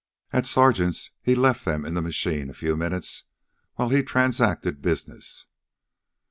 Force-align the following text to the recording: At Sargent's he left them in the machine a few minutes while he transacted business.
At 0.33 0.47
Sargent's 0.47 1.11
he 1.21 1.35
left 1.35 1.63
them 1.63 1.85
in 1.85 1.93
the 1.93 2.01
machine 2.01 2.49
a 2.49 2.55
few 2.55 2.75
minutes 2.75 3.25
while 3.75 3.89
he 3.89 4.01
transacted 4.01 4.81
business. 4.81 5.45